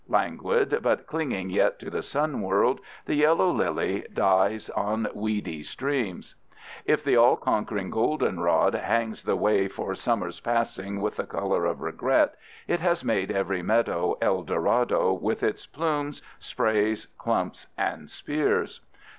[0.09, 6.33] Languid, but clinging yet to the sun world, the yellow lily dies on weedy streams.
[6.85, 11.81] If the all conquering goldenrod hangs the way for summer's passing with the color of
[11.81, 12.33] regret,
[12.67, 18.81] it has made every meadow El Dorado with its plumes, sprays, clumps, and spears.